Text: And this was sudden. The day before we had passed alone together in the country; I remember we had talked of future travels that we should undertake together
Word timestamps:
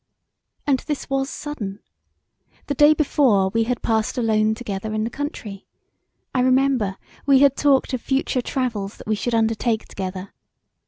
And 0.65 0.79
this 0.87 1.11
was 1.11 1.29
sudden. 1.29 1.77
The 2.65 2.73
day 2.73 2.95
before 2.95 3.49
we 3.49 3.65
had 3.65 3.83
passed 3.83 4.17
alone 4.17 4.55
together 4.55 4.95
in 4.95 5.03
the 5.03 5.11
country; 5.11 5.67
I 6.33 6.39
remember 6.39 6.97
we 7.27 7.37
had 7.41 7.55
talked 7.55 7.93
of 7.93 8.01
future 8.01 8.41
travels 8.41 8.97
that 8.97 9.05
we 9.05 9.13
should 9.13 9.35
undertake 9.35 9.85
together 9.87 10.33